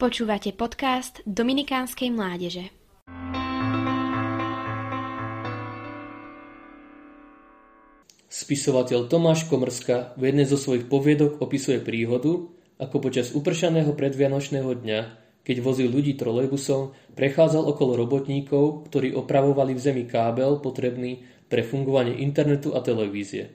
Počúvate 0.00 0.56
podcast 0.56 1.20
Dominikánskej 1.28 2.08
mládeže. 2.08 2.72
Spisovateľ 8.24 9.12
Tomáš 9.12 9.44
Komrska 9.44 10.16
v 10.16 10.32
jednej 10.32 10.48
zo 10.48 10.56
svojich 10.56 10.88
poviedok 10.88 11.44
opisuje 11.44 11.84
príhodu, 11.84 12.48
ako 12.80 12.96
počas 12.96 13.36
upršaného 13.36 13.92
predvianočného 13.92 14.72
dňa, 14.72 15.00
keď 15.44 15.56
vozil 15.60 15.92
ľudí 15.92 16.16
trolejbusom, 16.16 16.96
prechádzal 17.12 17.68
okolo 17.68 18.00
robotníkov, 18.00 18.88
ktorí 18.88 19.12
opravovali 19.12 19.76
v 19.76 19.84
zemi 19.84 20.04
kábel 20.08 20.64
potrebný 20.64 21.28
pre 21.52 21.60
fungovanie 21.60 22.24
internetu 22.24 22.72
a 22.72 22.80
televízie. 22.80 23.52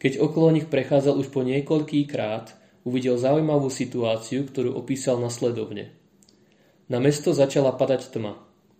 Keď 0.00 0.16
okolo 0.16 0.48
nich 0.48 0.64
prechádzal 0.64 1.20
už 1.20 1.28
po 1.28 1.44
niekoľký 1.44 2.08
krát, 2.08 2.63
uvidel 2.84 3.16
zaujímavú 3.16 3.72
situáciu, 3.72 4.44
ktorú 4.46 4.76
opísal 4.76 5.18
nasledovne. 5.18 5.96
Na 6.92 7.00
mesto 7.00 7.32
začala 7.32 7.72
padať 7.72 8.12
tma, 8.12 8.36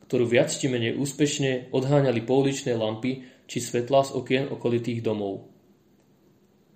ktorú 0.06 0.28
viac 0.28 0.52
či 0.52 0.68
menej 0.68 1.00
úspešne 1.00 1.72
odháňali 1.72 2.20
pouličné 2.22 2.76
lampy 2.76 3.24
či 3.48 3.58
svetlá 3.64 4.04
z 4.04 4.12
okien 4.12 4.44
okolitých 4.52 5.00
domov. 5.00 5.48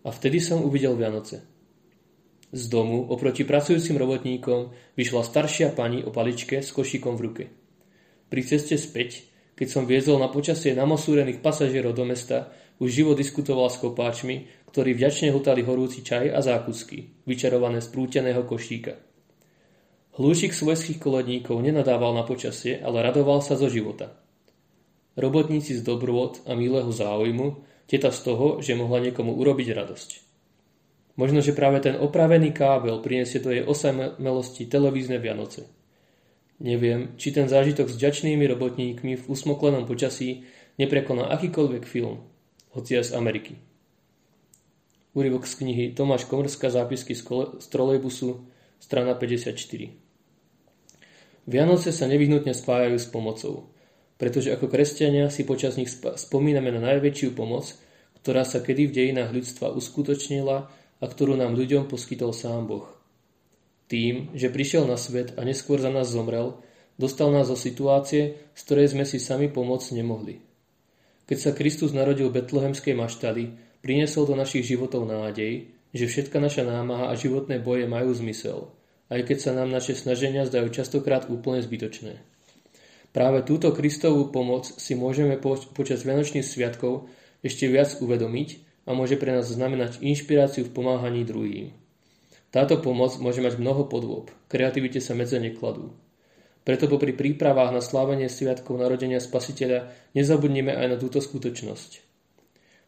A 0.04 0.08
vtedy 0.08 0.40
som 0.40 0.64
uvidel 0.64 0.96
Vianoce. 0.96 1.44
Z 2.48 2.72
domu 2.72 3.04
oproti 3.12 3.44
pracujúcim 3.44 4.00
robotníkom 4.00 4.72
vyšla 4.96 5.20
staršia 5.20 5.76
pani 5.76 6.00
o 6.00 6.08
paličke 6.08 6.64
s 6.64 6.72
košíkom 6.72 7.20
v 7.20 7.24
ruke. 7.28 7.44
Pri 8.32 8.40
ceste 8.40 8.80
späť, 8.80 9.28
keď 9.52 9.68
som 9.68 9.84
viezol 9.84 10.16
na 10.16 10.32
počasie 10.32 10.72
namosúrených 10.72 11.44
pasažierov 11.44 11.92
do 11.92 12.08
mesta, 12.08 12.48
už 12.80 12.88
živo 12.88 13.12
diskutoval 13.12 13.68
s 13.68 13.76
kopáčmi, 13.76 14.48
ktorí 14.78 14.94
vďačne 14.94 15.34
hutali 15.34 15.66
horúci 15.66 16.06
čaj 16.06 16.30
a 16.30 16.38
zákusky, 16.38 17.26
vyčarované 17.26 17.82
z 17.82 17.90
prúteného 17.90 18.46
košíka. 18.46 18.94
Hlúšik 20.14 20.54
svojských 20.54 21.02
koledníkov 21.02 21.58
nenadával 21.66 22.14
na 22.14 22.22
počasie, 22.22 22.78
ale 22.78 23.02
radoval 23.02 23.42
sa 23.42 23.58
zo 23.58 23.66
života. 23.66 24.14
Robotníci 25.18 25.74
z 25.74 25.82
dobrôd 25.82 26.46
a 26.46 26.54
milého 26.54 26.94
záujmu, 26.94 27.66
teta 27.90 28.14
z 28.14 28.22
toho, 28.22 28.62
že 28.62 28.78
mohla 28.78 29.02
niekomu 29.02 29.34
urobiť 29.34 29.74
radosť. 29.74 30.10
Možno, 31.18 31.42
že 31.42 31.58
práve 31.58 31.82
ten 31.82 31.98
opravený 31.98 32.54
kábel 32.54 33.02
priniesie 33.02 33.42
do 33.42 33.50
jej 33.50 33.66
osamelosti 33.66 34.70
televízne 34.70 35.18
Vianoce. 35.18 35.66
Neviem, 36.62 37.18
či 37.18 37.34
ten 37.34 37.50
zážitok 37.50 37.90
s 37.90 37.98
ďačnými 37.98 38.46
robotníkmi 38.46 39.18
v 39.18 39.24
usmoklenom 39.26 39.90
počasí 39.90 40.46
neprekoná 40.78 41.34
akýkoľvek 41.34 41.82
film, 41.82 42.22
hoci 42.78 42.94
aj 42.94 43.10
z 43.10 43.18
Ameriky. 43.18 43.67
Úryvok 45.18 45.50
z 45.50 45.66
knihy 45.66 45.84
Tomáš 45.98 46.30
Komrská 46.30 46.70
zápisky 46.70 47.18
z, 47.18 47.26
kole, 47.26 47.58
z 47.58 47.66
trolejbusu, 47.74 48.46
strana 48.78 49.18
54. 49.18 49.58
Vianoce 51.50 51.90
sa 51.90 52.06
nevyhnutne 52.06 52.54
spájajú 52.54 52.94
s 52.94 53.10
pomocou, 53.10 53.66
pretože 54.14 54.54
ako 54.54 54.70
kresťania 54.70 55.26
si 55.26 55.42
počas 55.42 55.74
nich 55.74 55.90
spomíname 55.90 56.70
na 56.70 56.94
najväčšiu 56.94 57.34
pomoc, 57.34 57.66
ktorá 58.22 58.46
sa 58.46 58.62
kedy 58.62 58.94
v 58.94 58.94
dejinách 58.94 59.34
ľudstva 59.34 59.74
uskutočnila 59.74 60.56
a 61.02 61.04
ktorú 61.10 61.34
nám 61.34 61.58
ľuďom 61.58 61.90
poskytol 61.90 62.30
sám 62.30 62.70
Boh. 62.70 62.86
Tým, 63.90 64.30
že 64.38 64.54
prišiel 64.54 64.86
na 64.86 64.94
svet 64.94 65.34
a 65.34 65.42
neskôr 65.42 65.82
za 65.82 65.90
nás 65.90 66.14
zomrel, 66.14 66.62
dostal 66.94 67.34
nás 67.34 67.50
do 67.50 67.58
situácie, 67.58 68.38
z 68.54 68.60
ktorej 68.62 68.94
sme 68.94 69.02
si 69.02 69.18
sami 69.18 69.50
pomôcť 69.50 69.98
nemohli. 69.98 70.46
Keď 71.26 71.38
sa 71.42 71.50
Kristus 71.58 71.90
narodil 71.90 72.30
v 72.30 72.38
betlehemskej 72.38 72.94
maštali, 72.94 73.66
Priniesol 73.88 74.28
do 74.28 74.36
našich 74.36 74.68
životov 74.68 75.08
nádej, 75.08 75.72
že 75.96 76.12
všetka 76.12 76.36
naša 76.36 76.60
námaha 76.60 77.08
a 77.08 77.16
životné 77.16 77.56
boje 77.56 77.88
majú 77.88 78.12
zmysel, 78.12 78.68
aj 79.08 79.24
keď 79.24 79.38
sa 79.40 79.56
nám 79.56 79.72
naše 79.72 79.96
snaženia 79.96 80.44
zdajú 80.44 80.68
častokrát 80.68 81.24
úplne 81.32 81.64
zbytočné. 81.64 82.20
Práve 83.16 83.40
túto 83.48 83.72
Kristovú 83.72 84.28
pomoc 84.28 84.68
si 84.68 84.92
môžeme 84.92 85.40
po, 85.40 85.56
počas 85.72 86.04
Vianočných 86.04 86.44
sviatkov 86.44 87.08
ešte 87.40 87.64
viac 87.64 87.96
uvedomiť 87.96 88.60
a 88.84 88.92
môže 88.92 89.16
pre 89.16 89.32
nás 89.32 89.48
znamenať 89.48 90.04
inšpiráciu 90.04 90.68
v 90.68 90.74
pomáhaní 90.76 91.24
druhým. 91.24 91.72
Táto 92.52 92.84
pomoc 92.84 93.16
môže 93.16 93.40
mať 93.40 93.56
mnoho 93.56 93.88
podôb, 93.88 94.28
kreativite 94.52 95.00
sa 95.00 95.16
medze 95.16 95.40
nekladú. 95.40 95.96
Preto 96.60 96.92
popri 96.92 97.16
prípravách 97.16 97.72
na 97.72 97.80
slávenie 97.80 98.28
sviatkov 98.28 98.76
narodenia 98.76 99.16
Spasiteľa 99.16 99.88
nezabudnime 100.12 100.76
aj 100.76 100.86
na 100.92 100.96
túto 101.00 101.24
skutočnosť– 101.24 102.04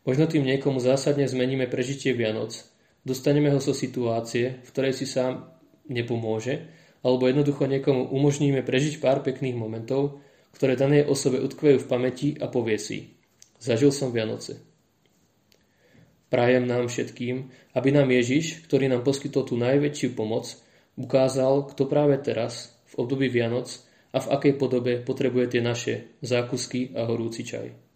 Možno 0.08 0.24
tým 0.24 0.48
niekomu 0.48 0.80
zásadne 0.80 1.28
zmeníme 1.28 1.68
prežitie 1.68 2.16
Vianoc, 2.16 2.56
dostaneme 3.04 3.52
ho 3.52 3.60
zo 3.60 3.76
situácie, 3.76 4.64
v 4.64 4.68
ktorej 4.72 4.96
si 4.96 5.04
sám 5.04 5.52
nepomôže, 5.92 6.72
alebo 7.04 7.28
jednoducho 7.28 7.68
niekomu 7.68 8.08
umožníme 8.08 8.64
prežiť 8.64 9.00
pár 9.00 9.20
pekných 9.20 9.56
momentov, 9.56 10.20
ktoré 10.56 10.76
danej 10.76 11.08
osobe 11.08 11.40
utkvejú 11.40 11.80
v 11.80 11.88
pamäti 11.88 12.28
a 12.36 12.48
povie 12.48 12.76
si 12.76 13.20
Zažil 13.60 13.92
som 13.92 14.08
Vianoce. 14.08 14.56
Prajem 16.32 16.64
nám 16.64 16.88
všetkým, 16.88 17.50
aby 17.76 17.88
nám 17.92 18.08
Ježiš, 18.08 18.64
ktorý 18.64 18.88
nám 18.88 19.04
poskytol 19.04 19.44
tú 19.44 19.60
najväčšiu 19.60 20.16
pomoc, 20.16 20.48
ukázal, 20.96 21.68
kto 21.68 21.84
práve 21.84 22.16
teraz, 22.24 22.72
v 22.88 23.04
období 23.04 23.28
Vianoc 23.28 23.68
a 24.16 24.18
v 24.22 24.30
akej 24.32 24.54
podobe 24.56 25.02
potrebuje 25.04 25.58
tie 25.58 25.62
naše 25.62 25.94
zákusky 26.24 26.96
a 26.96 27.04
horúci 27.04 27.44
čaj. 27.44 27.89